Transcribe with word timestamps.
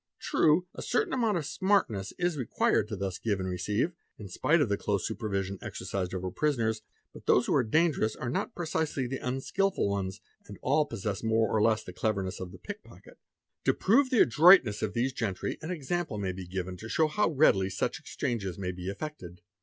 True 0.19 0.65
a 0.73 0.81
certain 0.81 1.13
amount 1.13 1.37
of 1.37 1.45
smartness 1.45 2.11
is 2.17 2.35
required 2.35 2.87
to 2.87 2.95
thus 2.95 3.19
give 3.19 3.39
and' 3.39 3.47
receive, 3.51 3.93
in 4.17 4.29
spite 4.29 4.59
of 4.59 4.67
the 4.67 4.75
close 4.75 5.05
supervision 5.05 5.59
exercised 5.61 6.15
over 6.15 6.31
prisoners; 6.31 6.81
but 7.13 7.21
hose 7.27 7.45
who 7.45 7.53
are 7.53 7.61
dangerous 7.63 8.15
are 8.15 8.31
not 8.31 8.55
precisely 8.55 9.05
the 9.05 9.19
unskilful 9.19 9.87
ones, 9.87 10.19
and 10.47 10.57
all 10.63 10.87
Jossess 10.89 11.21
more 11.23 11.55
or 11.55 11.61
less 11.61 11.83
the 11.83 11.93
cleverness 11.93 12.39
of 12.39 12.51
the 12.51 12.57
pickpocket. 12.57 13.19
a 13.19 13.65
To 13.65 13.75
prove 13.75 14.09
the 14.09 14.23
adroitness 14.23 14.81
of 14.81 14.93
these 14.95 15.13
gentry, 15.13 15.59
an 15.61 15.69
example 15.69 16.17
may 16.17 16.31
be 16.31 16.47
given 16.47 16.77
jo 16.77 16.87
show 16.87 17.07
how 17.07 17.29
readily 17.29 17.69
such 17.69 17.99
exchanges 17.99 18.57
may 18.57 18.71
be 18.71 18.89
effected. 18.89 19.41